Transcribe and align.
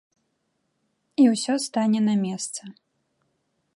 І 1.23 1.27
ўсё 1.33 1.53
стане 1.67 1.99
на 2.07 2.15
месца. 2.25 2.61